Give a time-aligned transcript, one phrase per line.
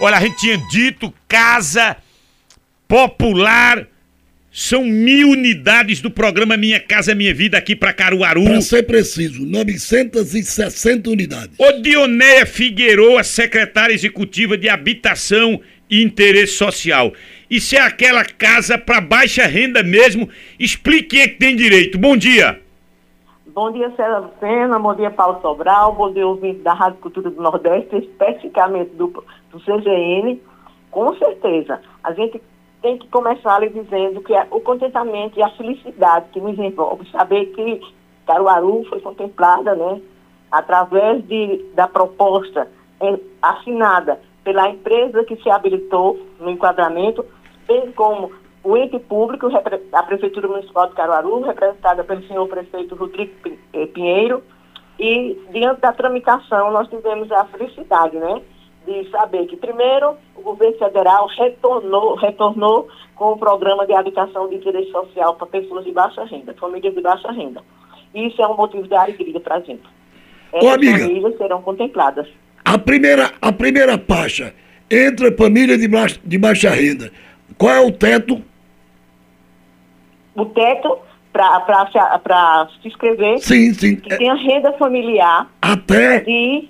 [0.00, 1.96] Olha, a gente tinha dito casa
[2.86, 3.84] popular.
[4.52, 8.44] São mil unidades do programa Minha Casa Minha Vida aqui para Caruaru.
[8.44, 11.50] Para ser preciso, 960 unidades.
[11.58, 17.12] O Dionéia Figueroa, secretária executiva de Habitação e Interesse Social.
[17.50, 20.28] Isso é aquela casa para baixa renda mesmo.
[20.60, 21.98] Explique quem é que tem direito.
[21.98, 22.60] Bom dia.
[23.58, 27.42] Bom dia, Célia Lucena, bom dia, Paulo Sobral, bom dia, ouvinte da Rádio Cultura do
[27.42, 29.08] Nordeste, especificamente do,
[29.50, 30.40] do CGN.
[30.92, 32.40] Com certeza, a gente
[32.80, 37.46] tem que começar ali dizendo que o contentamento e a felicidade que nos envolve, saber
[37.46, 37.80] que
[38.28, 40.02] Caruaru foi contemplada, né,
[40.52, 42.68] através de, da proposta
[43.42, 47.26] assinada pela empresa que se habilitou no enquadramento,
[47.66, 48.30] bem como
[48.64, 49.50] o ente público,
[49.92, 53.32] a Prefeitura Municipal de Caruaru, representada pelo senhor prefeito Rodrigo
[53.72, 54.42] eh, Pinheiro,
[54.98, 58.42] e diante da tramitação nós tivemos a felicidade, né,
[58.86, 64.56] de saber que primeiro o governo federal retornou, retornou com o programa de habitação de
[64.56, 67.62] interesse social para pessoas de baixa renda, famílias de baixa renda.
[68.14, 69.82] Isso é um motivo de alegria para a gente.
[70.52, 72.26] Essas amiga, famílias serão contempladas.
[72.64, 74.54] A primeira, a primeira faixa
[74.90, 77.12] entre família de baixa, de baixa renda.
[77.56, 78.42] Qual é o teto
[80.42, 80.98] o teto
[81.32, 83.38] para se inscrever.
[83.38, 83.96] Sim, sim.
[83.96, 86.20] Que tenha renda familiar Até.
[86.20, 86.68] de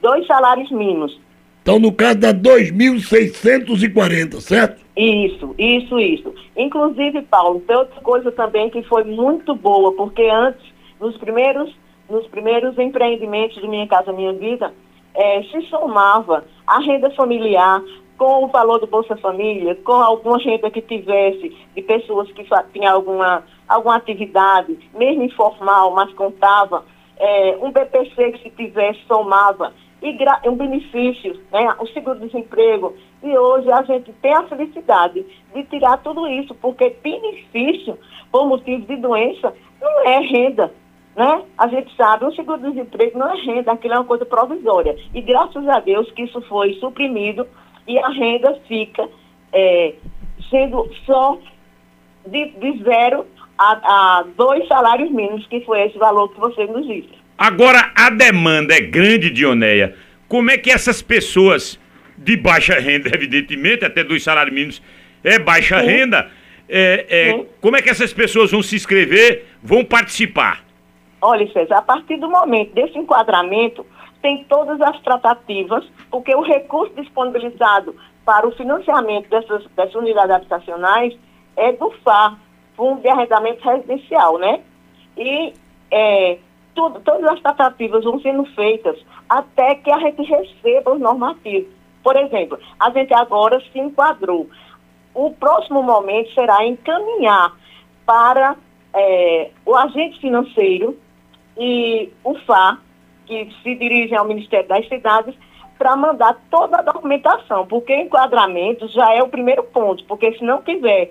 [0.00, 1.20] dois salários mínimos.
[1.62, 4.82] Então, no caso, dá 2.640, certo?
[4.96, 6.34] Isso, isso, isso.
[6.56, 10.60] Inclusive, Paulo, tem outra coisa também que foi muito boa, porque antes,
[11.00, 11.72] nos primeiros,
[12.10, 14.74] nos primeiros empreendimentos de Minha Casa Minha Vida,
[15.14, 17.80] é, se somava a renda familiar
[18.22, 22.94] com o valor do Bolsa Família, com alguma renda que tivesse de pessoas que tinham
[22.94, 26.84] alguma, alguma atividade, mesmo informal, mas contava,
[27.18, 32.94] é, um BPC que se tivesse somava, e um benefício, né, o seguro-desemprego.
[33.24, 37.98] E hoje a gente tem a felicidade de tirar tudo isso, porque benefício
[38.30, 40.72] por motivo de doença não é renda.
[41.16, 41.42] Né?
[41.58, 44.96] A gente sabe, o seguro-desemprego não é renda, aquilo é uma coisa provisória.
[45.12, 47.46] E graças a Deus que isso foi suprimido
[47.86, 49.08] e a renda fica
[49.52, 49.94] é,
[50.50, 51.38] sendo só
[52.26, 53.26] de, de zero
[53.58, 57.10] a, a, dois salários mínimos, que foi esse valor que você nos disse.
[57.36, 59.96] Agora, a demanda é grande, Dioneia.
[60.28, 61.78] Como é que essas pessoas
[62.16, 64.82] de baixa renda, evidentemente, até dois salários mínimos
[65.24, 65.86] é baixa Sim.
[65.86, 66.30] renda,
[66.68, 70.64] é, é, como é que essas pessoas vão se inscrever, vão participar?
[71.20, 73.86] Olha, César, a partir do momento desse enquadramento,
[74.22, 77.94] tem todas as tratativas, porque o recurso disponibilizado
[78.24, 81.18] para o financiamento dessas, dessas unidades habitacionais
[81.56, 82.38] é do FAR,
[82.76, 84.62] Fundo de Arrendamento Residencial, né?
[85.16, 85.52] E
[85.90, 86.38] é,
[86.74, 91.68] tudo, todas as tratativas vão sendo feitas até que a gente receba os normativos.
[92.02, 94.48] Por exemplo, a gente agora se enquadrou.
[95.14, 97.54] O próximo momento será encaminhar
[98.06, 98.56] para
[98.94, 100.96] é, o agente financeiro
[101.58, 102.80] e o FAR
[103.46, 105.34] que se dirigem ao Ministério das Cidades
[105.78, 110.62] para mandar toda a documentação, porque enquadramento já é o primeiro ponto, porque se não
[110.62, 111.10] tiver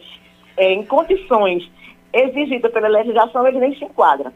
[0.55, 1.69] é, em condições
[2.13, 4.33] exigidas pela legislação, ele nem se enquadra,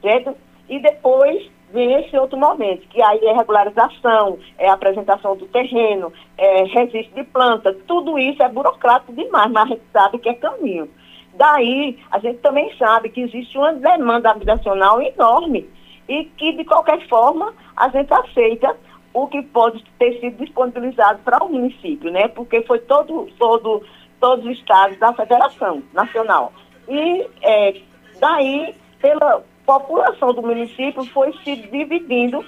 [0.00, 0.34] certo?
[0.68, 6.64] E depois vem esse outro momento, que aí é regularização, é apresentação do terreno, é
[6.64, 10.88] registro de planta, tudo isso é burocrático demais, mas a gente sabe que é caminho.
[11.34, 15.68] Daí, a gente também sabe que existe uma demanda habitacional enorme
[16.08, 18.76] e que, de qualquer forma, a gente aceita
[19.12, 22.28] o que pode ter sido disponibilizado para o município, né?
[22.28, 23.82] Porque foi todo, todo,
[24.20, 26.52] todos os estados da Federação Nacional.
[26.88, 27.80] E é,
[28.20, 32.44] daí, pela população do município, foi se dividindo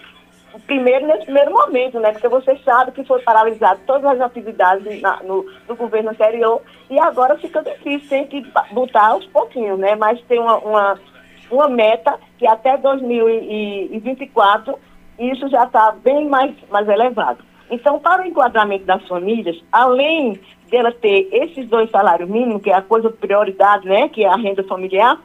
[0.66, 2.12] primeiro nesse primeiro momento, né?
[2.12, 6.98] Porque você sabe que foi paralisado todas as atividades na, no, no, governo anterior e
[6.98, 9.94] agora fica difícil, tem que botar aos pouquinhos, né?
[9.94, 11.00] Mas tem uma, uma
[11.50, 14.78] uma meta que até 2024
[15.18, 17.44] isso já está bem mais, mais elevado.
[17.70, 20.40] Então, para o enquadramento das famílias, além
[20.70, 24.36] dela ter esses dois salários mínimos, que é a coisa prioridade, né, que é a
[24.36, 25.20] renda familiar,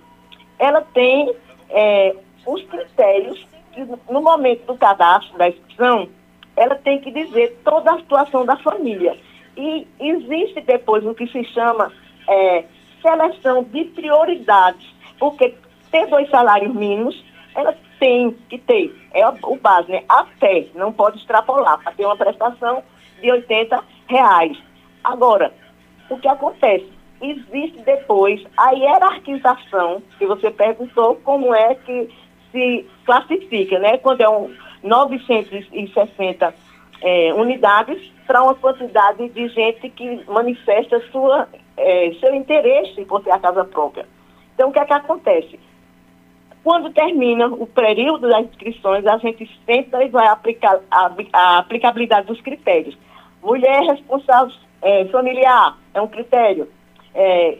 [0.59, 1.33] ela tem
[1.69, 2.15] é,
[2.45, 6.09] os critérios que, no momento do cadastro, da inscrição,
[6.55, 9.17] ela tem que dizer toda a situação da família.
[9.55, 11.91] E existe depois o que se chama
[12.27, 12.65] é,
[13.01, 14.87] seleção de prioridades,
[15.19, 15.55] porque
[15.93, 17.23] ter dois salários mínimos,
[17.55, 20.03] ela tem que ter, é o base, né?
[20.09, 22.83] Até, não pode extrapolar, para ter uma prestação
[23.21, 24.57] de 80 reais.
[25.03, 25.53] Agora,
[26.09, 26.91] o que acontece?
[27.21, 32.09] Existe depois a hierarquização, que você perguntou como é que
[32.51, 33.97] se classifica, né?
[33.99, 34.53] Quando é um
[34.83, 36.55] 960
[37.01, 41.47] é, unidades para uma quantidade de gente que manifesta sua,
[41.77, 44.05] é, seu interesse por ter a casa própria.
[44.55, 45.59] Então, o que é que acontece?
[46.63, 52.27] Quando termina o período das inscrições, a gente senta e vai aplicar a, a aplicabilidade
[52.27, 52.97] dos critérios.
[53.41, 56.69] Mulher responsável é, familiar é um critério.
[57.13, 57.57] É,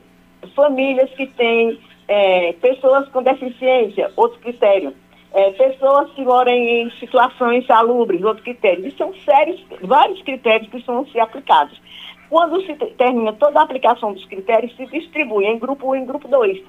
[0.55, 4.93] famílias que têm é, pessoas com deficiência, outro critério.
[5.33, 8.87] É, pessoas que moram em situações salubres, outro critério.
[8.87, 11.81] Isso são sérios, vários critérios que são aplicados.
[12.29, 16.05] Quando se termina toda a aplicação dos critérios, se distribui em grupo 1 e em
[16.05, 16.63] grupo 2.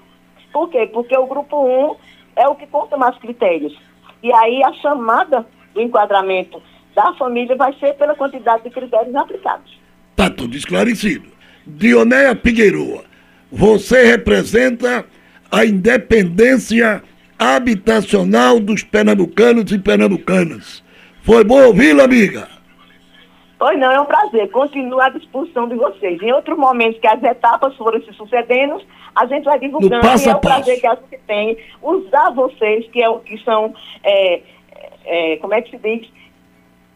[0.52, 0.86] Por quê?
[0.86, 1.96] Porque o grupo 1
[2.36, 3.76] é o que conta mais critérios.
[4.22, 6.62] E aí a chamada do enquadramento
[6.94, 9.78] da família vai ser pela quantidade de critérios aplicados.
[10.10, 11.28] Está tudo esclarecido.
[11.66, 13.04] Dionéia Figueiroa,
[13.50, 15.04] você representa
[15.50, 17.02] a independência
[17.38, 20.82] habitacional dos pernambucanos e pernambucanas.
[21.22, 22.53] Foi bom ouvi-la, amiga?
[23.58, 24.50] Pois não, é um prazer.
[24.50, 26.20] Continuo à disposição de vocês.
[26.20, 28.80] Em outros momentos que as etapas foram se sucedendo,
[29.14, 30.02] a gente vai divulgando.
[30.02, 33.72] passo e é o prazer que a gente tem usar vocês, que, é, que são,
[34.02, 34.40] é,
[35.04, 36.08] é, como é que se diz,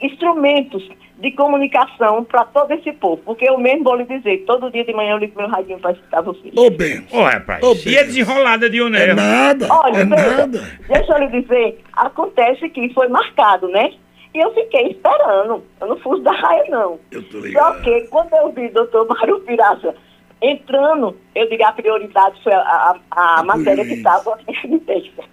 [0.00, 0.88] instrumentos
[1.18, 3.20] de comunicação para todo esse povo.
[3.24, 5.92] Porque eu mesmo vou lhe dizer, todo dia de manhã eu ligo meu radinho para
[5.92, 6.52] escutar vocês.
[6.56, 7.04] Ô, bem.
[7.12, 9.14] Ô, rapaz, Ô, e é desenrolada de É Onéia?
[9.14, 10.60] nada, Olha, é nada.
[10.88, 13.92] deixa eu lhe dizer, acontece que foi marcado, né?
[14.34, 15.64] E eu fiquei esperando.
[15.80, 16.98] Eu não fui da raia, não.
[17.10, 19.94] Eu tô Só que quando eu vi o doutor Mário Piraça
[20.40, 25.24] entrando, eu digo a prioridade foi a, a, a matéria que estava em texto.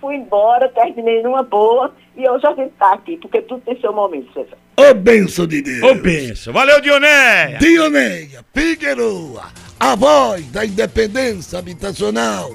[0.00, 3.92] Fui embora, terminei numa boa e hoje a gente está aqui, porque tudo tem seu
[3.92, 4.56] momento, César.
[4.76, 5.82] Ô, benção de Deus.
[5.82, 6.52] Ô, benção.
[6.52, 7.58] Valeu, Dionéia.
[7.58, 9.42] Dionéia Figueiroa,
[9.78, 12.52] a voz da independência habitacional.